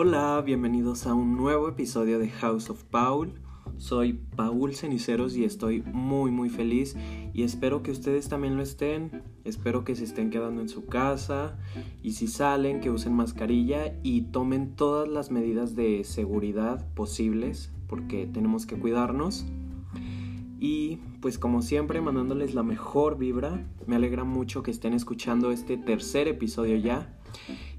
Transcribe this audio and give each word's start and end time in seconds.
Hola, 0.00 0.40
bienvenidos 0.46 1.08
a 1.08 1.14
un 1.14 1.36
nuevo 1.36 1.68
episodio 1.68 2.20
de 2.20 2.28
House 2.28 2.70
of 2.70 2.84
Paul. 2.84 3.32
Soy 3.78 4.12
Paul 4.12 4.72
Ceniceros 4.72 5.36
y 5.36 5.42
estoy 5.42 5.82
muy 5.82 6.30
muy 6.30 6.50
feliz 6.50 6.94
y 7.34 7.42
espero 7.42 7.82
que 7.82 7.90
ustedes 7.90 8.28
también 8.28 8.54
lo 8.54 8.62
estén. 8.62 9.24
Espero 9.42 9.82
que 9.82 9.96
se 9.96 10.04
estén 10.04 10.30
quedando 10.30 10.60
en 10.60 10.68
su 10.68 10.86
casa 10.86 11.58
y 12.00 12.12
si 12.12 12.28
salen 12.28 12.78
que 12.78 12.90
usen 12.90 13.12
mascarilla 13.12 13.98
y 14.04 14.20
tomen 14.30 14.76
todas 14.76 15.08
las 15.08 15.32
medidas 15.32 15.74
de 15.74 16.04
seguridad 16.04 16.86
posibles 16.94 17.72
porque 17.88 18.28
tenemos 18.28 18.66
que 18.66 18.78
cuidarnos. 18.78 19.46
Y 20.60 20.98
pues 21.20 21.40
como 21.40 21.60
siempre 21.60 22.00
mandándoles 22.00 22.54
la 22.54 22.62
mejor 22.62 23.18
vibra. 23.18 23.66
Me 23.88 23.96
alegra 23.96 24.22
mucho 24.22 24.62
que 24.62 24.70
estén 24.70 24.92
escuchando 24.92 25.50
este 25.50 25.76
tercer 25.76 26.28
episodio 26.28 26.76
ya. 26.76 27.17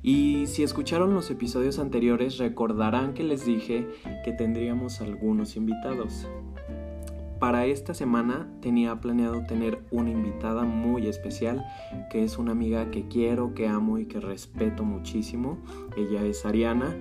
Y 0.01 0.47
si 0.47 0.63
escucharon 0.63 1.13
los 1.13 1.29
episodios 1.29 1.79
anteriores 1.79 2.37
recordarán 2.37 3.13
que 3.13 3.23
les 3.23 3.45
dije 3.45 3.87
que 4.23 4.31
tendríamos 4.31 5.01
algunos 5.01 5.55
invitados. 5.55 6.27
Para 7.39 7.65
esta 7.65 7.93
semana 7.93 8.51
tenía 8.61 8.99
planeado 8.99 9.45
tener 9.45 9.79
una 9.91 10.11
invitada 10.11 10.63
muy 10.63 11.07
especial, 11.07 11.65
que 12.11 12.25
es 12.25 12.37
una 12.37 12.51
amiga 12.51 12.91
que 12.91 13.07
quiero, 13.07 13.53
que 13.53 13.67
amo 13.67 13.97
y 13.97 14.05
que 14.05 14.19
respeto 14.19 14.83
muchísimo. 14.83 15.57
Ella 15.95 16.25
es 16.25 16.45
Ariana. 16.45 16.97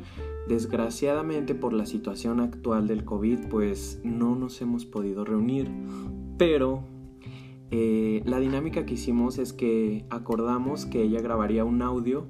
Desgraciadamente 0.47 1.57
por 1.57 1.73
la 1.73 1.87
situación 1.87 2.39
actual 2.39 2.87
del 2.87 3.05
COVID, 3.05 3.49
pues 3.51 4.01
no 4.05 4.37
nos 4.37 4.63
hemos 4.63 4.87
podido 4.87 5.25
reunir, 5.25 5.71
pero 6.39 6.85
eh, 7.71 8.23
la 8.25 8.41
dinámica 8.41 8.87
que 8.87 8.95
hicimos 8.95 9.39
es 9.39 9.53
que 9.53 10.05
acordamos 10.11 10.87
que 10.87 11.03
ella 11.03 11.21
grabaría 11.21 11.65
un 11.65 11.83
audio 11.83 12.27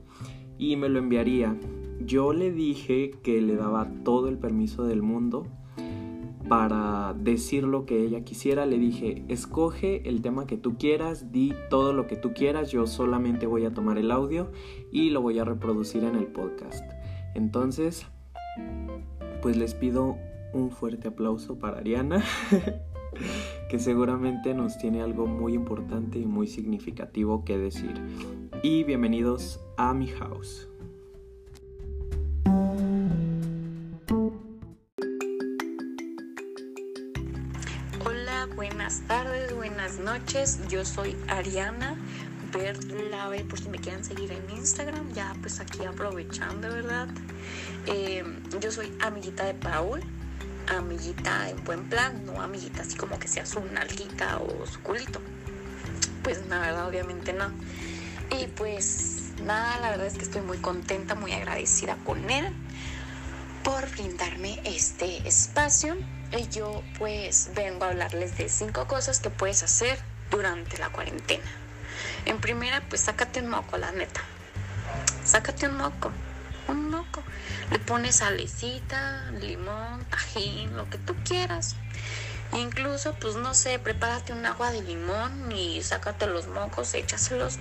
y 0.58 0.76
me 0.76 0.88
lo 0.88 0.98
enviaría. 0.98 1.56
Yo 2.00 2.32
le 2.32 2.50
dije 2.50 3.12
que 3.22 3.40
le 3.40 3.56
daba 3.56 3.90
todo 4.04 4.28
el 4.28 4.38
permiso 4.38 4.84
del 4.84 5.02
mundo 5.02 5.46
para 6.48 7.14
decir 7.14 7.64
lo 7.64 7.84
que 7.86 8.02
ella 8.02 8.24
quisiera. 8.24 8.66
Le 8.66 8.78
dije, 8.78 9.24
escoge 9.28 10.08
el 10.08 10.22
tema 10.22 10.46
que 10.46 10.56
tú 10.56 10.76
quieras, 10.76 11.30
di 11.30 11.54
todo 11.70 11.92
lo 11.92 12.06
que 12.06 12.16
tú 12.16 12.32
quieras, 12.32 12.70
yo 12.70 12.86
solamente 12.86 13.46
voy 13.46 13.64
a 13.64 13.72
tomar 13.72 13.98
el 13.98 14.10
audio 14.10 14.50
y 14.90 15.10
lo 15.10 15.20
voy 15.20 15.38
a 15.38 15.44
reproducir 15.44 16.04
en 16.04 16.16
el 16.16 16.26
podcast. 16.26 16.84
Entonces, 17.34 18.06
pues 19.42 19.56
les 19.56 19.74
pido 19.74 20.16
un 20.52 20.70
fuerte 20.70 21.08
aplauso 21.08 21.58
para 21.58 21.78
Ariana, 21.78 22.24
que 23.68 23.78
seguramente 23.78 24.54
nos 24.54 24.78
tiene 24.78 25.02
algo 25.02 25.26
muy 25.26 25.54
importante 25.54 26.18
y 26.18 26.26
muy 26.26 26.46
significativo 26.46 27.44
que 27.44 27.58
decir. 27.58 27.94
Y 28.62 28.84
bienvenidos 28.84 29.60
a 29.76 29.94
mi 29.94 30.08
house. 30.08 30.68
Hola, 38.06 38.48
buenas 38.56 39.02
tardes, 39.06 39.54
buenas 39.54 39.98
noches. 39.98 40.60
Yo 40.68 40.84
soy 40.84 41.16
Ariana 41.28 41.96
Berlave, 42.52 43.44
por 43.44 43.58
si 43.58 43.68
me 43.68 43.78
quieren 43.78 44.04
seguir 44.04 44.32
en 44.32 44.56
Instagram, 44.56 45.12
ya 45.12 45.34
pues 45.40 45.60
aquí 45.60 45.84
aprovechando, 45.84 46.68
¿verdad? 46.68 47.08
Eh, 47.86 48.24
yo 48.60 48.70
soy 48.70 48.92
amiguita 49.00 49.44
de 49.44 49.54
Paul, 49.54 50.00
amiguita 50.68 51.48
en 51.48 51.62
buen 51.64 51.88
plan, 51.88 52.24
no 52.26 52.40
amiguita 52.40 52.82
así 52.82 52.96
como 52.96 53.18
que 53.18 53.28
sea 53.28 53.46
su 53.46 53.60
nalguita 53.60 54.38
o 54.38 54.66
su 54.66 54.80
culito. 54.82 55.20
Pues 56.22 56.46
la 56.48 56.58
verdad, 56.58 56.86
obviamente 56.86 57.32
no. 57.32 57.50
Y 58.38 58.46
pues 58.48 59.32
nada, 59.44 59.78
la 59.80 59.90
verdad 59.90 60.06
es 60.06 60.14
que 60.14 60.24
estoy 60.24 60.42
muy 60.42 60.58
contenta, 60.58 61.14
muy 61.14 61.32
agradecida 61.32 61.96
con 62.04 62.28
él 62.30 62.52
por 63.64 63.88
brindarme 63.90 64.60
este 64.64 65.26
espacio. 65.26 65.96
Y 66.36 66.48
yo 66.48 66.82
pues 66.98 67.50
vengo 67.54 67.84
a 67.84 67.88
hablarles 67.88 68.36
de 68.36 68.48
cinco 68.48 68.86
cosas 68.86 69.20
que 69.20 69.30
puedes 69.30 69.62
hacer 69.62 69.98
durante 70.30 70.76
la 70.78 70.90
cuarentena. 70.90 71.44
En 72.26 72.38
primera, 72.38 72.82
pues 72.88 73.00
sácate 73.00 73.40
un 73.40 73.48
moco, 73.48 73.78
la 73.78 73.92
neta. 73.92 74.20
Sácate 75.24 75.68
un 75.68 75.76
moco, 75.76 76.10
un 76.68 76.90
moco. 76.90 77.22
Le 77.70 77.78
pones 77.78 78.16
salecita, 78.16 79.30
limón, 79.40 80.04
tajín, 80.10 80.76
lo 80.76 80.88
que 80.88 80.98
tú 80.98 81.14
quieras. 81.24 81.76
Incluso, 82.52 83.14
pues 83.14 83.36
no 83.36 83.54
sé, 83.54 83.78
prepárate 83.78 84.32
un 84.32 84.44
agua 84.46 84.70
de 84.72 84.82
limón 84.82 85.52
y 85.52 85.82
sácate 85.82 86.26
los 86.26 86.46
mocos, 86.46 86.94
échaselos. 86.94 87.58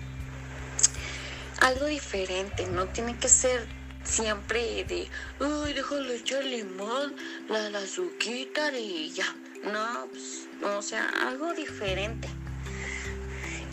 Algo 1.62 1.86
diferente, 1.86 2.68
no 2.68 2.86
tiene 2.86 3.18
que 3.18 3.28
ser 3.28 3.68
siempre 4.04 4.86
de, 4.86 5.10
ay, 5.42 5.74
déjale 5.74 6.16
echar 6.16 6.44
limón, 6.44 7.16
la, 7.50 7.70
la 7.70 7.80
azuquita 7.80 8.72
y 8.78 9.12
ya. 9.12 9.26
No, 9.64 10.08
pues, 10.10 10.48
o 10.64 10.82
sea, 10.82 11.10
algo 11.28 11.54
diferente. 11.54 12.30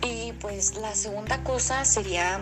Y 0.03 0.33
pues 0.33 0.77
la 0.77 0.95
segunda 0.95 1.43
cosa 1.45 1.85
sería 1.85 2.41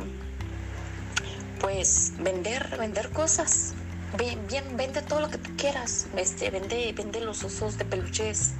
pues 1.62 2.12
vender, 2.18 2.76
vender 2.78 3.08
cosas. 3.10 3.72
Bien, 4.18 4.46
bien, 4.46 4.76
vende 4.76 5.00
todo 5.00 5.20
lo 5.20 5.30
que 5.30 5.38
tú 5.38 5.50
quieras. 5.56 6.06
Este, 6.16 6.50
vende, 6.50 6.92
vende 6.94 7.20
los 7.22 7.42
osos 7.44 7.78
de 7.78 7.86
peluches 7.86 8.50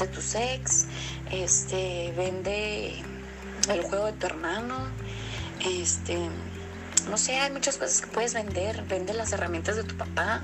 de 0.00 0.08
tu 0.08 0.20
ex, 0.36 0.86
este, 1.30 2.12
vende 2.16 3.04
el 3.68 3.82
juego 3.82 4.06
de 4.06 4.12
tu 4.14 4.26
hermano, 4.26 4.88
este, 5.64 6.18
no 7.10 7.16
sé, 7.18 7.36
hay 7.36 7.52
muchas 7.52 7.76
cosas 7.76 8.00
que 8.00 8.08
puedes 8.08 8.34
vender. 8.34 8.82
Vende 8.88 9.14
las 9.14 9.32
herramientas 9.32 9.76
de 9.76 9.84
tu 9.84 9.96
papá. 9.96 10.42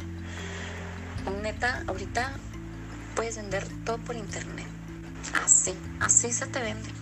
Neta, 1.42 1.82
ahorita 1.88 2.32
puedes 3.16 3.36
vender 3.36 3.66
todo 3.84 3.98
por 3.98 4.14
internet. 4.14 4.66
Así, 5.44 5.74
así 6.00 6.32
se 6.32 6.46
te 6.46 6.60
vende. 6.60 7.01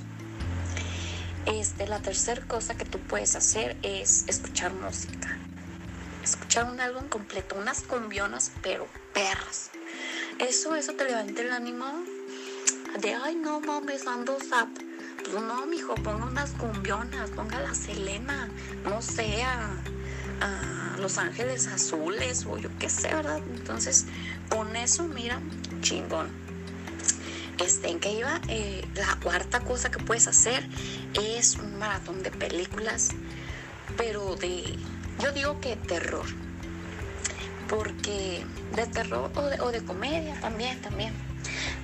Este, 1.46 1.86
la 1.86 2.00
tercera 2.00 2.42
cosa 2.46 2.76
que 2.76 2.84
tú 2.84 2.98
puedes 2.98 3.34
hacer 3.34 3.76
es 3.82 4.24
escuchar 4.28 4.72
música. 4.74 5.38
Escuchar 6.22 6.66
un 6.66 6.80
álbum 6.80 7.08
completo, 7.08 7.56
unas 7.56 7.82
cumbionas, 7.82 8.52
pero 8.62 8.86
perras. 9.14 9.70
Eso, 10.38 10.74
eso 10.74 10.92
te 10.94 11.04
levanta 11.04 11.40
el 11.42 11.50
ánimo 11.50 11.86
de, 13.00 13.14
ay, 13.14 13.36
no 13.36 13.60
mames, 13.60 14.06
ando 14.06 14.38
zap. 14.38 14.68
Pues 15.30 15.42
no, 15.42 15.66
mijo, 15.66 15.94
ponga 15.94 16.26
unas 16.26 16.50
cumbionas, 16.52 17.30
ponga 17.30 17.60
la 17.60 17.74
Selena, 17.74 18.48
no 18.84 19.00
sé, 19.00 19.42
a, 19.42 19.76
Los 20.98 21.16
Ángeles 21.18 21.66
Azules 21.66 22.44
o 22.46 22.58
yo 22.58 22.68
qué 22.78 22.90
sé, 22.90 23.14
¿verdad? 23.14 23.40
Entonces, 23.54 24.06
con 24.50 24.76
eso, 24.76 25.04
mira, 25.04 25.40
chingón. 25.80 26.49
Este, 27.60 27.90
¿En 27.90 28.00
qué 28.00 28.12
iba? 28.12 28.40
Eh, 28.48 28.88
la 28.94 29.16
cuarta 29.22 29.60
cosa 29.60 29.90
que 29.90 29.98
puedes 29.98 30.26
hacer 30.26 30.66
es 31.14 31.56
un 31.56 31.78
maratón 31.78 32.22
de 32.22 32.30
películas, 32.30 33.10
pero 33.96 34.34
de, 34.36 34.78
yo 35.22 35.32
digo 35.32 35.60
que 35.60 35.76
terror, 35.76 36.26
porque 37.68 38.44
de 38.74 38.86
terror 38.86 39.30
o 39.34 39.42
de, 39.42 39.60
o 39.60 39.70
de 39.70 39.84
comedia 39.84 40.40
también, 40.40 40.80
también, 40.80 41.12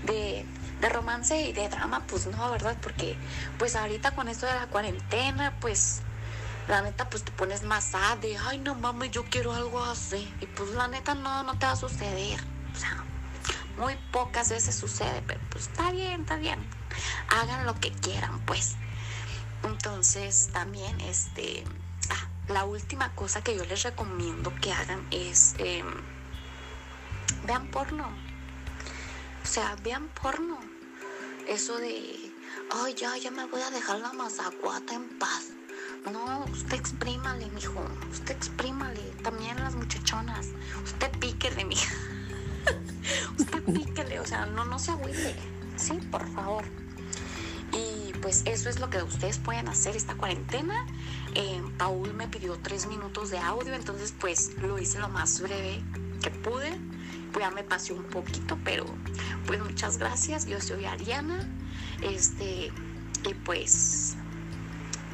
de, 0.07 0.47
de 0.81 0.89
romance 0.89 1.41
y 1.43 1.53
de 1.53 1.69
drama, 1.69 2.03
pues 2.07 2.27
no, 2.27 2.51
¿verdad? 2.51 2.77
Porque 2.81 3.17
pues 3.59 3.77
ahorita 3.77 4.13
con 4.13 4.29
esto 4.29 4.47
de 4.47 4.55
la 4.55 4.67
cuarentena, 4.69 5.55
pues 5.61 6.01
la 6.69 6.83
neta 6.83 7.09
pues 7.11 7.23
te 7.23 7.33
pones 7.33 7.63
más 7.63 7.93
de, 8.21 8.37
ay 8.39 8.59
no 8.59 8.75
mames, 8.75 9.11
yo 9.11 9.25
quiero 9.25 9.53
algo 9.53 9.85
así. 9.85 10.33
Y 10.41 10.47
pues 10.47 10.71
la 10.71 10.89
neta 10.89 11.15
no, 11.15 11.43
no 11.43 11.59
te 11.59 11.67
va 11.67 11.73
a 11.73 11.77
suceder. 11.77 12.41
O 12.75 12.79
sea, 12.79 13.05
muy 13.77 13.97
pocas 14.13 14.51
veces 14.51 14.75
sucede, 14.75 15.23
pero 15.27 15.41
pues 15.51 15.65
está 15.65 15.91
bien, 15.93 16.23
está 16.23 16.37
bien. 16.37 16.59
Hagan 17.29 17.67
lo 17.67 17.79
que 17.79 17.93
quieran, 17.93 18.41
pues. 18.47 18.77
Entonces 19.65 20.51
también, 20.53 21.01
este, 21.01 21.65
ah, 22.11 22.29
la 22.49 22.65
última 22.65 23.15
cosa 23.15 23.43
que 23.43 23.57
yo 23.57 23.65
les 23.65 23.83
recomiendo 23.83 24.55
que 24.61 24.73
hagan 24.73 25.07
es, 25.11 25.55
eh, 25.59 25.85
vean 27.47 27.67
porno. 27.69 28.09
O 29.43 29.47
sea, 29.47 29.77
vean 29.83 30.09
porno. 30.09 30.59
Eso 31.49 31.77
de, 31.79 32.33
ay, 32.71 32.95
ya, 32.95 33.17
ya 33.17 33.31
me 33.31 33.47
voy 33.47 33.63
a 33.63 33.71
dejar 33.71 34.01
la 34.01 34.13
mazacuata 34.13 34.95
en 34.95 35.19
paz. 35.19 35.51
No, 36.13 36.45
usted 36.45 36.75
exprímale, 36.75 37.47
mijo. 37.51 37.85
Usted 38.11 38.37
exprímale. 38.37 39.01
También 39.23 39.57
las 39.59 39.75
muchachonas. 39.75 40.47
Usted 40.85 41.11
píquele, 41.19 41.65
mija. 41.65 41.95
usted 43.39 43.63
píquele. 43.63 44.21
O 44.21 44.27
sea, 44.27 44.47
no, 44.47 44.65
no 44.65 44.79
se 44.79 44.91
agüite. 44.93 45.35
Sí, 45.77 45.95
por 46.11 46.27
favor. 46.33 46.65
Y 47.73 48.13
pues 48.19 48.43
eso 48.47 48.69
es 48.69 48.81
lo 48.81 48.89
que 48.91 49.03
ustedes 49.03 49.39
pueden 49.39 49.69
hacer 49.69 49.97
esta 49.97 50.15
cuarentena. 50.15 50.87
Eh, 51.35 51.63
Paul 51.79 52.15
me 52.15 52.29
pidió 52.29 52.57
tres 52.59 52.87
minutos 52.87 53.31
de 53.31 53.39
audio, 53.39 53.75
entonces 53.75 54.15
pues 54.19 54.57
lo 54.63 54.79
hice 54.79 54.99
lo 54.99 55.09
más 55.09 55.41
breve 55.41 55.83
que 56.23 56.31
pude. 56.31 56.79
Pues 57.33 57.45
ya 57.45 57.51
me 57.51 57.63
pasé 57.63 57.93
un 57.93 58.05
poquito, 58.05 58.59
pero 58.65 58.87
pues 59.47 59.63
muchas 59.63 59.99
gracias. 59.99 60.47
Yo 60.47 60.61
soy 60.61 60.87
Ariana. 60.87 61.47
Este, 62.01 62.73
y 63.29 63.35
pues 63.45 64.15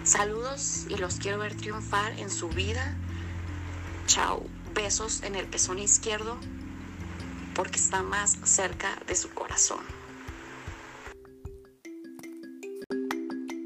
saludos 0.05 0.87
y 0.89 0.97
los 0.97 1.17
quiero 1.17 1.39
ver 1.39 1.57
triunfar 1.57 2.13
en 2.19 2.31
su 2.31 2.49
vida. 2.49 2.97
Chao. 4.07 4.45
besos 4.75 5.23
en 5.23 5.35
el 5.35 5.47
pezón 5.47 5.79
izquierdo 5.79 6.39
porque 7.55 7.77
está 7.77 8.03
más 8.03 8.39
cerca 8.45 8.99
de 9.07 9.15
su 9.15 9.29
corazón. 9.31 9.81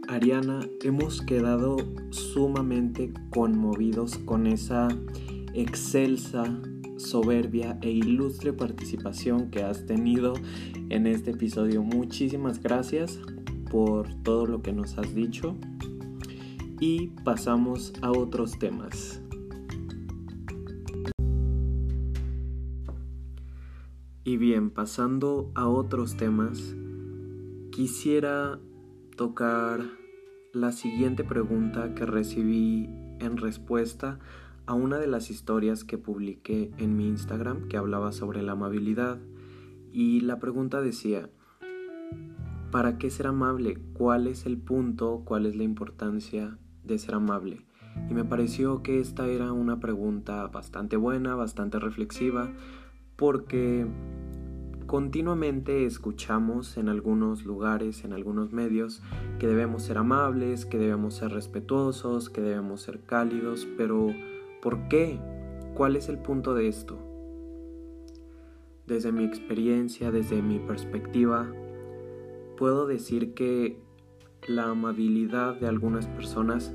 Ariana, 0.09 0.61
hemos 0.83 1.21
quedado 1.21 1.77
sumamente 2.11 3.13
conmovidos 3.31 4.19
con 4.19 4.47
esa 4.47 4.89
excelsa, 5.53 6.45
soberbia 6.97 7.79
e 7.83 7.91
ilustre 7.91 8.53
participación 8.53 9.51
que 9.51 9.63
has 9.63 9.85
tenido 9.85 10.35
en 10.89 11.07
este 11.07 11.33
episodio. 11.33 11.83
Muchísimas 11.83 12.63
gracias 12.63 13.19
por 13.71 14.15
todo 14.23 14.47
lo 14.47 14.63
que 14.63 14.73
nos 14.73 14.97
has 14.97 15.15
dicho 15.15 15.57
y 16.81 17.09
pasamos 17.25 17.93
a 18.01 18.11
otros 18.11 18.59
temas. 18.59 19.21
Y 24.27 24.39
bien, 24.39 24.71
pasando 24.71 25.53
a 25.55 25.69
otros 25.69 26.17
temas, 26.17 26.75
quisiera 27.71 28.59
tocar 29.17 29.79
la 30.53 30.73
siguiente 30.73 31.23
pregunta 31.23 31.95
que 31.95 32.07
recibí 32.07 32.89
en 33.21 33.37
respuesta 33.37 34.19
a 34.67 34.75
una 34.75 34.99
de 34.99 35.07
las 35.07 35.31
historias 35.31 35.85
que 35.85 35.97
publiqué 35.97 36.73
en 36.79 36.97
mi 36.97 37.07
Instagram 37.07 37.69
que 37.69 37.77
hablaba 37.77 38.11
sobre 38.11 38.43
la 38.43 38.53
amabilidad. 38.53 39.21
Y 39.93 40.23
la 40.23 40.41
pregunta 40.41 40.81
decía, 40.81 41.31
¿para 42.73 42.99
qué 42.99 43.11
ser 43.11 43.29
amable? 43.29 43.79
¿Cuál 43.93 44.27
es 44.27 44.45
el 44.45 44.59
punto? 44.59 45.23
¿Cuál 45.25 45.47
es 45.47 45.55
la 45.55 45.63
importancia 45.63 46.59
de 46.83 46.99
ser 46.99 47.15
amable? 47.15 47.65
Y 48.11 48.15
me 48.15 48.25
pareció 48.25 48.83
que 48.83 48.99
esta 48.99 49.29
era 49.29 49.53
una 49.53 49.79
pregunta 49.79 50.49
bastante 50.49 50.97
buena, 50.97 51.37
bastante 51.37 51.79
reflexiva, 51.79 52.51
porque 53.17 53.87
continuamente 54.87 55.87
escuchamos 55.87 56.77
en 56.77 56.89
algunos 56.89 57.45
lugares, 57.45 58.05
en 58.05 58.13
algunos 58.13 58.53
medios, 58.53 59.03
que 59.39 59.47
debemos 59.47 59.83
ser 59.83 59.99
amables, 59.99 60.67
que 60.67 60.79
debemos 60.79 61.15
ser 61.15 61.33
respetuosos, 61.33 62.31
que 62.31 62.41
debemos 62.41 62.83
ser 62.83 63.01
cálidos, 63.01 63.67
pero 63.77 64.09
¿por 64.63 64.89
qué? 64.89 65.19
¿Cuál 65.75 65.97
es 65.97 66.09
el 66.09 66.19
punto 66.19 66.55
de 66.55 66.69
esto? 66.69 66.99
Desde 68.87 69.11
mi 69.11 69.25
experiencia, 69.25 70.13
desde 70.13 70.43
mi 70.43 70.61
perspectiva, 70.61 71.51
puedo 72.57 72.87
decir 72.87 73.35
que 73.35 73.81
la 74.47 74.71
amabilidad 74.71 75.59
de 75.59 75.67
algunas 75.67 76.07
personas 76.07 76.73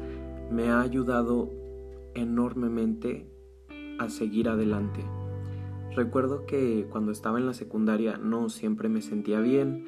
me 0.52 0.70
ha 0.70 0.82
ayudado 0.82 1.50
enormemente 2.14 3.32
a 4.00 4.10
seguir 4.10 4.50
adelante 4.50 5.06
Recuerdo 5.96 6.46
que 6.46 6.88
cuando 6.90 7.12
estaba 7.12 7.38
en 7.38 7.46
la 7.46 7.54
secundaria 7.54 8.18
no 8.18 8.50
siempre 8.50 8.88
me 8.88 9.02
sentía 9.02 9.42
bien. 9.42 9.86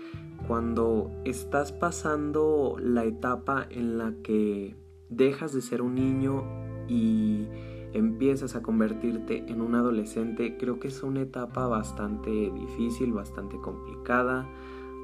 Cuando 0.47 1.11
estás 1.23 1.71
pasando 1.71 2.75
la 2.79 3.05
etapa 3.05 3.65
en 3.69 3.97
la 3.97 4.13
que 4.21 4.75
dejas 5.09 5.53
de 5.53 5.61
ser 5.61 5.81
un 5.81 5.95
niño 5.95 6.43
y 6.89 7.47
empiezas 7.93 8.55
a 8.55 8.61
convertirte 8.61 9.45
en 9.47 9.61
un 9.61 9.75
adolescente, 9.75 10.57
creo 10.57 10.79
que 10.79 10.89
es 10.89 11.03
una 11.03 11.21
etapa 11.21 11.67
bastante 11.67 12.51
difícil, 12.51 13.13
bastante 13.13 13.57
complicada, 13.57 14.49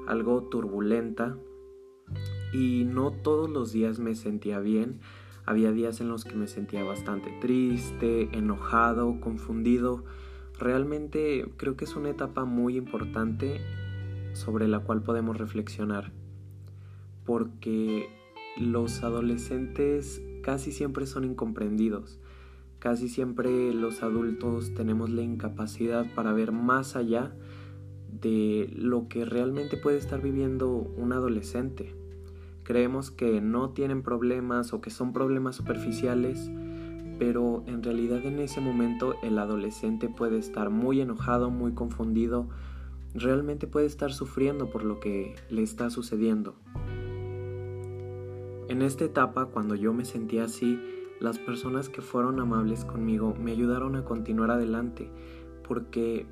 algo 0.05 0.43
turbulenta. 0.43 1.37
Y 2.51 2.83
no 2.83 3.11
todos 3.11 3.49
los 3.49 3.71
días 3.71 3.99
me 3.99 4.15
sentía 4.15 4.59
bien. 4.59 4.99
Había 5.45 5.71
días 5.71 6.01
en 6.01 6.09
los 6.09 6.25
que 6.25 6.35
me 6.35 6.47
sentía 6.47 6.83
bastante 6.83 7.31
triste, 7.39 8.29
enojado, 8.33 9.21
confundido 9.21 10.03
Realmente 10.59 11.49
creo 11.55 11.77
que 11.77 11.85
es 11.85 11.95
una 11.95 12.09
etapa 12.09 12.43
muy 12.43 12.75
importante 12.75 13.61
sobre 14.33 14.67
la 14.67 14.79
cual 14.79 15.01
podemos 15.01 15.37
reflexionar, 15.37 16.11
porque 17.25 18.09
los 18.57 19.03
adolescentes 19.03 20.21
casi 20.43 20.73
siempre 20.73 21.05
son 21.05 21.23
incomprendidos, 21.23 22.19
casi 22.79 23.07
siempre 23.07 23.73
los 23.73 24.03
adultos 24.03 24.73
tenemos 24.73 25.09
la 25.09 25.21
incapacidad 25.21 26.05
para 26.13 26.33
ver 26.33 26.51
más 26.51 26.97
allá 26.97 27.33
de 28.11 28.69
lo 28.75 29.07
que 29.07 29.23
realmente 29.23 29.77
puede 29.77 29.97
estar 29.97 30.21
viviendo 30.21 30.69
un 30.69 31.13
adolescente. 31.13 31.95
Creemos 32.63 33.11
que 33.11 33.39
no 33.39 33.69
tienen 33.69 34.03
problemas 34.03 34.73
o 34.73 34.81
que 34.81 34.89
son 34.89 35.13
problemas 35.13 35.55
superficiales, 35.55 36.51
pero 37.19 37.63
en 37.67 37.83
realidad 37.83 38.25
en 38.25 38.39
ese 38.39 38.61
momento 38.61 39.15
el 39.21 39.37
adolescente 39.37 40.07
puede 40.07 40.37
estar 40.37 40.69
muy 40.69 41.01
enojado, 41.01 41.51
muy 41.51 41.73
confundido, 41.73 42.47
realmente 43.13 43.67
puede 43.67 43.87
estar 43.87 44.13
sufriendo 44.13 44.69
por 44.69 44.85
lo 44.85 45.01
que 45.01 45.35
le 45.49 45.61
está 45.61 45.89
sucediendo. 45.89 46.55
En 48.69 48.81
esta 48.81 49.03
etapa, 49.03 49.47
cuando 49.47 49.75
yo 49.75 49.93
me 49.93 50.05
sentía 50.05 50.45
así, 50.45 50.79
las 51.19 51.39
personas 51.39 51.89
que 51.89 52.01
fueron 52.01 52.39
amables 52.39 52.85
conmigo 52.85 53.35
me 53.37 53.51
ayudaron 53.51 53.97
a 53.97 54.05
continuar 54.05 54.51
adelante, 54.51 55.09
porque 55.67 56.25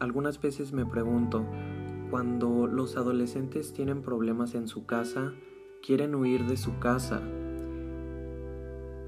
algunas 0.00 0.40
veces 0.40 0.72
me 0.72 0.86
pregunto, 0.86 1.44
cuando 2.10 2.66
los 2.66 2.96
adolescentes 2.96 3.74
tienen 3.74 4.00
problemas 4.00 4.54
en 4.54 4.66
su 4.66 4.86
casa, 4.86 5.34
quieren 5.82 6.14
huir 6.14 6.46
de 6.46 6.56
su 6.56 6.78
casa 6.78 7.20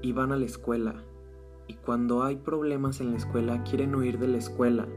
y 0.03 0.11
van 0.11 0.31
a 0.31 0.37
la 0.37 0.45
escuela 0.45 1.03
y 1.67 1.73
cuando 1.73 2.23
hay 2.23 2.35
problemas 2.35 3.01
en 3.01 3.11
la 3.11 3.17
escuela, 3.17 3.63
quieren 3.63 3.95
huir 3.95 4.19
de 4.19 4.27
la 4.27 4.37
escuela. 4.37 4.87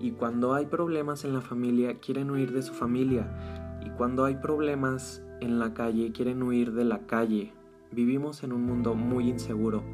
Y 0.00 0.12
cuando 0.12 0.54
hay 0.54 0.66
problemas 0.66 1.24
en 1.24 1.32
la 1.32 1.40
familia, 1.40 2.00
quieren 2.00 2.30
huir 2.30 2.52
de 2.52 2.62
su 2.62 2.72
familia. 2.72 3.78
Y 3.86 3.90
cuando 3.90 4.24
hay 4.24 4.36
problemas 4.36 5.22
en 5.40 5.60
la 5.60 5.74
calle, 5.74 6.10
quieren 6.12 6.42
huir 6.42 6.72
de 6.72 6.84
la 6.84 7.06
calle. 7.06 7.52
Vivimos 7.92 8.42
en 8.42 8.52
un 8.52 8.64
mundo 8.64 8.94
muy 8.94 9.28
inseguro. 9.28 9.84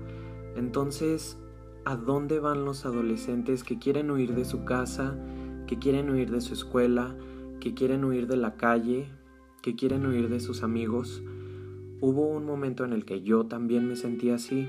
Entonces, 0.57 1.39
¿a 1.85 1.97
dónde 1.97 2.41
van 2.41 2.65
los 2.65 2.87
adolescentes 2.87 3.63
que 3.63 3.79
quieren 3.79 4.11
huir 4.11 4.35
de 4.35 4.47
su 4.47 4.65
casa, 4.65 5.19
que 5.67 5.79
quieren 5.79 6.09
huir 6.09 6.31
de 6.31 6.41
su 6.41 6.55
escuela, 6.55 7.15
que 7.61 7.75
quieren 7.75 8.05
huir 8.05 8.29
de 8.29 8.37
la 8.39 8.57
calle, 8.57 9.11
que 9.61 9.75
quieren 9.75 10.07
huir 10.07 10.31
de 10.31 10.41
sus 10.41 10.63
amigos? 10.63 11.23
Hubo 12.01 12.29
un 12.29 12.47
momento 12.47 12.85
en 12.85 12.95
el 12.95 13.05
que 13.05 13.21
yo 13.21 13.45
también 13.45 13.87
me 13.87 13.97
sentía 13.97 14.37
así 14.37 14.69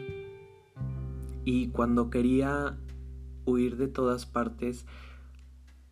y 1.45 1.67
cuando 1.69 2.09
quería 2.09 2.77
huir 3.45 3.77
de 3.77 3.87
todas 3.87 4.25
partes, 4.25 4.85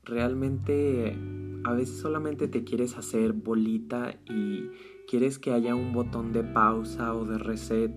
realmente 0.04 1.18
a 1.64 1.74
veces 1.74 1.98
solamente 1.98 2.48
te 2.48 2.64
quieres 2.64 2.98
hacer 2.98 3.34
bolita 3.34 4.16
y 4.26 4.70
quieres 5.08 5.40
que 5.40 5.52
haya 5.52 5.76
un 5.76 5.94
botón 5.94 6.32
de 6.34 6.44
pausa 6.44 7.14
o 7.14 7.26
de 7.26 7.38
reset, 7.38 7.92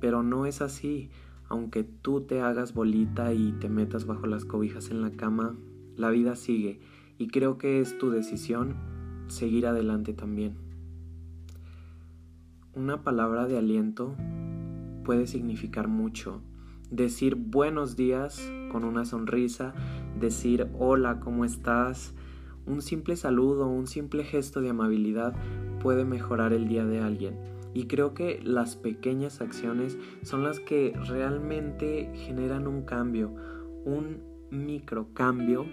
pero 0.00 0.22
no 0.22 0.46
es 0.46 0.60
así. 0.60 1.10
Aunque 1.50 1.82
tú 1.82 2.22
te 2.22 2.42
hagas 2.42 2.74
bolita 2.74 3.32
y 3.32 3.52
te 3.52 3.70
metas 3.70 4.04
bajo 4.04 4.26
las 4.26 4.44
cobijas 4.44 4.90
en 4.90 5.00
la 5.00 5.10
cama, 5.12 5.56
la 5.96 6.10
vida 6.10 6.36
sigue 6.36 6.80
y 7.16 7.28
creo 7.28 7.56
que 7.56 7.80
es 7.80 7.96
tu 7.98 8.10
decisión 8.10 8.76
seguir 9.28 9.66
adelante 9.66 10.12
también. 10.12 10.56
Una 12.74 13.02
palabra 13.02 13.46
de 13.46 13.58
aliento 13.58 14.14
puede 15.04 15.26
significar 15.26 15.88
mucho 15.88 16.42
decir 16.90 17.34
buenos 17.34 17.96
días 17.96 18.50
con 18.72 18.84
una 18.84 19.04
sonrisa, 19.04 19.74
decir 20.18 20.68
hola, 20.78 21.20
¿cómo 21.20 21.44
estás? 21.44 22.14
Un 22.66 22.82
simple 22.82 23.16
saludo, 23.16 23.66
un 23.66 23.86
simple 23.86 24.24
gesto 24.24 24.60
de 24.60 24.70
amabilidad 24.70 25.34
puede 25.80 26.04
mejorar 26.04 26.52
el 26.52 26.68
día 26.68 26.84
de 26.84 27.00
alguien. 27.00 27.38
Y 27.74 27.86
creo 27.86 28.14
que 28.14 28.40
las 28.42 28.76
pequeñas 28.76 29.40
acciones 29.40 29.98
son 30.22 30.42
las 30.42 30.60
que 30.60 30.94
realmente 31.08 32.10
generan 32.14 32.66
un 32.66 32.82
cambio, 32.82 33.34
un 33.84 34.22
microcambio 34.50 35.66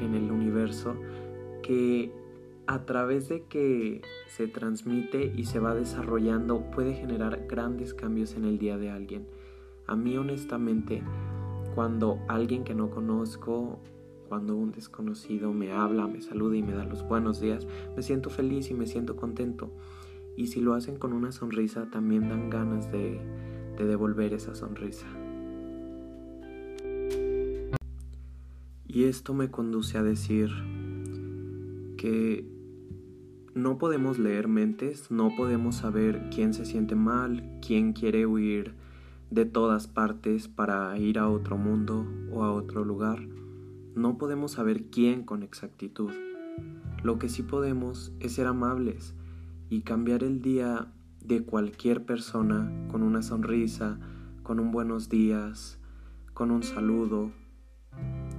en 0.00 0.14
el 0.14 0.30
universo 0.30 0.96
que 1.62 2.12
a 2.66 2.84
través 2.84 3.28
de 3.28 3.44
que 3.44 4.02
se 4.26 4.48
transmite 4.48 5.32
y 5.36 5.44
se 5.44 5.60
va 5.60 5.74
desarrollando 5.74 6.70
puede 6.72 6.94
generar 6.94 7.46
grandes 7.48 7.94
cambios 7.94 8.34
en 8.34 8.44
el 8.44 8.58
día 8.58 8.76
de 8.76 8.90
alguien. 8.90 9.26
A 9.86 9.94
mí 9.94 10.16
honestamente, 10.16 11.02
cuando 11.74 12.18
alguien 12.26 12.64
que 12.64 12.74
no 12.74 12.90
conozco, 12.90 13.78
cuando 14.28 14.56
un 14.56 14.72
desconocido 14.72 15.52
me 15.52 15.70
habla, 15.70 16.08
me 16.08 16.20
saluda 16.20 16.56
y 16.56 16.62
me 16.62 16.72
da 16.72 16.84
los 16.84 17.06
buenos 17.06 17.40
días, 17.40 17.66
me 17.94 18.02
siento 18.02 18.28
feliz 18.28 18.70
y 18.70 18.74
me 18.74 18.86
siento 18.86 19.14
contento. 19.14 19.70
Y 20.36 20.48
si 20.48 20.60
lo 20.60 20.74
hacen 20.74 20.98
con 20.98 21.12
una 21.12 21.30
sonrisa, 21.30 21.88
también 21.90 22.28
dan 22.28 22.50
ganas 22.50 22.90
de, 22.90 23.20
de 23.78 23.86
devolver 23.86 24.32
esa 24.32 24.56
sonrisa. 24.56 25.06
Y 28.88 29.04
esto 29.04 29.34
me 29.34 29.50
conduce 29.50 29.98
a 29.98 30.02
decir 30.02 30.50
que 31.96 32.44
no 33.54 33.78
podemos 33.78 34.18
leer 34.18 34.48
mentes, 34.48 35.10
no 35.10 35.30
podemos 35.36 35.76
saber 35.76 36.28
quién 36.34 36.54
se 36.54 36.64
siente 36.64 36.94
mal, 36.94 37.58
quién 37.64 37.92
quiere 37.92 38.26
huir 38.26 38.74
de 39.30 39.44
todas 39.44 39.88
partes 39.88 40.48
para 40.48 40.96
ir 40.98 41.18
a 41.18 41.28
otro 41.28 41.56
mundo 41.56 42.06
o 42.32 42.44
a 42.44 42.52
otro 42.52 42.84
lugar. 42.84 43.20
No 43.94 44.18
podemos 44.18 44.52
saber 44.52 44.84
quién 44.90 45.24
con 45.24 45.42
exactitud. 45.42 46.10
Lo 47.02 47.18
que 47.18 47.28
sí 47.28 47.42
podemos 47.42 48.12
es 48.20 48.34
ser 48.34 48.46
amables 48.46 49.14
y 49.68 49.82
cambiar 49.82 50.22
el 50.22 50.42
día 50.42 50.92
de 51.24 51.44
cualquier 51.44 52.04
persona 52.04 52.70
con 52.88 53.02
una 53.02 53.22
sonrisa, 53.22 53.98
con 54.42 54.60
un 54.60 54.70
buenos 54.70 55.08
días, 55.08 55.80
con 56.34 56.50
un 56.50 56.62
saludo, 56.62 57.32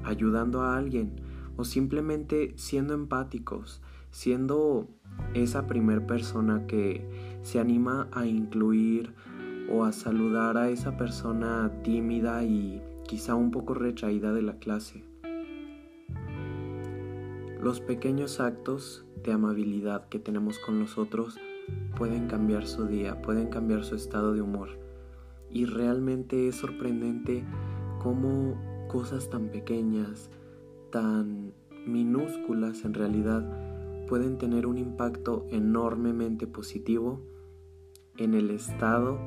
ayudando 0.04 0.62
a 0.62 0.78
alguien 0.78 1.16
o 1.58 1.66
simplemente 1.66 2.54
siendo 2.56 2.94
empáticos, 2.94 3.82
siendo 4.12 4.88
esa 5.34 5.68
primer 5.68 6.06
persona 6.06 6.66
que 6.68 7.10
se 7.42 7.60
anima 7.60 8.08
a 8.12 8.26
incluir 8.26 9.14
o 9.70 9.84
a 9.84 9.92
saludar 9.92 10.58
a 10.58 10.70
esa 10.70 10.98
persona 10.98 11.72
tímida 11.84 12.44
y 12.44 12.82
quizá 13.06 13.36
un 13.36 13.52
poco 13.52 13.74
retraída 13.74 14.34
de 14.34 14.42
la 14.42 14.58
clase. 14.58 15.04
Los 17.62 17.82
pequeños 17.82 18.40
actos 18.40 19.06
de 19.24 19.34
amabilidad 19.34 20.08
que 20.10 20.20
tenemos 20.20 20.60
con 20.60 20.80
los 20.80 20.98
otros 20.98 21.38
pueden 21.98 22.28
cambiar 22.28 22.66
su 22.66 22.86
día, 22.86 23.22
pueden 23.22 23.48
cambiar 23.48 23.84
su 23.84 23.96
estado 23.96 24.34
de 24.34 24.42
humor. 24.42 24.70
Y 25.50 25.66
realmente 25.66 26.48
es 26.48 26.56
sorprendente 26.56 27.44
cómo 28.00 28.56
cosas 28.88 29.30
tan 29.30 29.50
pequeñas, 29.50 30.30
tan 30.92 31.54
minúsculas 31.86 32.86
en 32.86 32.94
realidad, 32.94 33.44
pueden 34.08 34.38
tener 34.38 34.68
un 34.68 34.78
impacto 34.78 35.46
enormemente 35.52 36.48
positivo 36.48 37.22
en 38.18 38.34
el 38.34 38.52
estado 38.52 39.20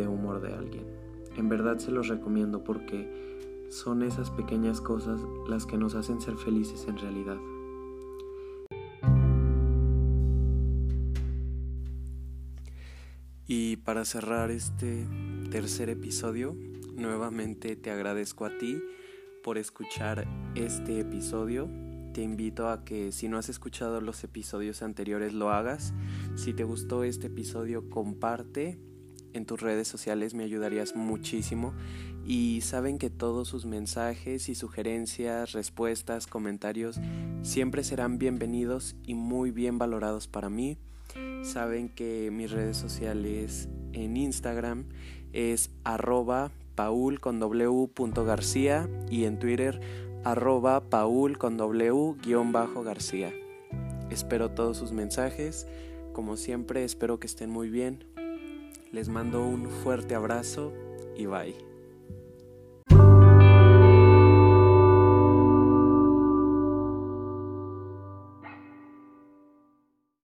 de 0.00 0.08
humor 0.08 0.40
de 0.40 0.52
alguien. 0.52 0.84
En 1.36 1.48
verdad 1.48 1.78
se 1.78 1.90
los 1.90 2.08
recomiendo 2.08 2.64
porque 2.64 3.66
son 3.70 4.02
esas 4.02 4.30
pequeñas 4.30 4.80
cosas 4.80 5.20
las 5.48 5.64
que 5.66 5.78
nos 5.78 5.94
hacen 5.94 6.20
ser 6.20 6.36
felices 6.36 6.86
en 6.88 6.96
realidad. 6.98 7.38
Y 13.46 13.76
para 13.78 14.04
cerrar 14.04 14.50
este 14.50 15.06
tercer 15.50 15.88
episodio, 15.88 16.56
nuevamente 16.94 17.74
te 17.76 17.90
agradezco 17.90 18.44
a 18.44 18.56
ti 18.58 18.80
por 19.42 19.58
escuchar 19.58 20.26
este 20.54 21.00
episodio. 21.00 21.68
Te 22.12 22.22
invito 22.22 22.68
a 22.68 22.84
que 22.84 23.12
si 23.12 23.28
no 23.28 23.38
has 23.38 23.48
escuchado 23.48 24.00
los 24.00 24.22
episodios 24.24 24.82
anteriores 24.82 25.32
lo 25.32 25.50
hagas. 25.50 25.94
Si 26.36 26.52
te 26.52 26.64
gustó 26.64 27.04
este 27.04 27.28
episodio 27.28 27.88
comparte 27.88 28.78
en 29.32 29.46
tus 29.46 29.60
redes 29.60 29.88
sociales 29.88 30.34
me 30.34 30.44
ayudarías 30.44 30.96
muchísimo 30.96 31.72
y 32.26 32.60
saben 32.60 32.98
que 32.98 33.10
todos 33.10 33.48
sus 33.48 33.66
mensajes 33.66 34.48
y 34.48 34.54
sugerencias, 34.54 35.52
respuestas, 35.52 36.26
comentarios 36.26 37.00
siempre 37.42 37.84
serán 37.84 38.18
bienvenidos 38.18 38.96
y 39.06 39.14
muy 39.14 39.50
bien 39.50 39.78
valorados 39.78 40.28
para 40.28 40.48
mí. 40.48 40.78
Saben 41.42 41.88
que 41.88 42.30
mis 42.30 42.50
redes 42.50 42.76
sociales 42.76 43.68
en 43.92 44.16
Instagram 44.16 44.84
es 45.32 45.70
arroba 45.84 46.50
paul 46.74 47.20
con 47.20 47.40
w 47.40 47.90
garcía 48.24 48.88
y 49.10 49.24
en 49.24 49.38
Twitter 49.38 49.80
arroba 50.24 50.88
paul 50.88 51.38
con 51.38 51.56
w 51.56 52.16
garcía. 52.84 53.32
Espero 54.10 54.50
todos 54.50 54.76
sus 54.76 54.92
mensajes. 54.92 55.66
Como 56.12 56.36
siempre 56.36 56.84
espero 56.84 57.20
que 57.20 57.26
estén 57.26 57.50
muy 57.50 57.70
bien. 57.70 58.04
Les 58.92 59.08
mando 59.08 59.46
un 59.46 59.70
fuerte 59.70 60.16
abrazo 60.16 60.72
y 61.16 61.26
bye. 61.26 61.69